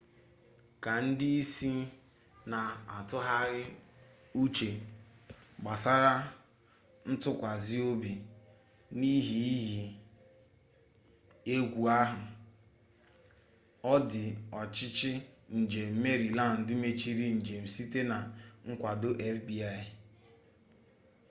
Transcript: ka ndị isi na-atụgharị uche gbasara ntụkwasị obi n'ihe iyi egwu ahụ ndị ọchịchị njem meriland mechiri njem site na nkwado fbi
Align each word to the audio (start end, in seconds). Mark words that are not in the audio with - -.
ka 0.83 0.93
ndị 1.05 1.27
isi 1.41 1.71
na-atụgharị 2.51 3.63
uche 4.43 4.69
gbasara 5.61 6.13
ntụkwasị 7.09 7.77
obi 7.91 8.11
n'ihe 8.97 9.37
iyi 9.55 9.81
egwu 11.53 11.81
ahụ 11.99 12.19
ndị 14.01 14.23
ọchịchị 14.59 15.11
njem 15.59 15.89
meriland 16.03 16.67
mechiri 16.81 17.25
njem 17.39 17.63
site 17.75 17.99
na 18.11 18.17
nkwado 18.69 19.09
fbi 19.39 19.57